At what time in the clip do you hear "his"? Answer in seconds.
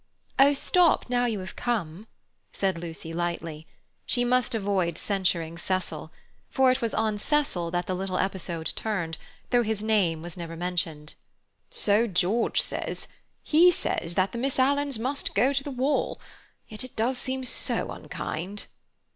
9.61-9.83